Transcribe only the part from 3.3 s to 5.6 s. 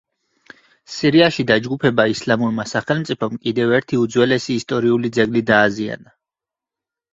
კიდევ ერთი უძველესი ისტორიული ძეგლი